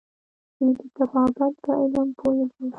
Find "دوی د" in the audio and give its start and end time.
0.57-0.81